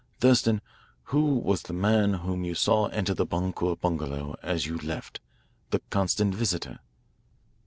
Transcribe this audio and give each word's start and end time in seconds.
Thurston, 0.19 0.61
who 1.13 1.35
was 1.37 1.61
the 1.61 1.73
man 1.73 2.15
whom 2.25 2.43
you 2.43 2.55
saw 2.55 2.87
enter 2.87 3.13
the 3.13 3.23
Boncour 3.23 3.75
bungalow 3.75 4.35
as 4.41 4.65
you 4.65 4.79
left 4.79 5.19
the 5.69 5.77
constant 5.91 6.33
visitor?" 6.33 6.79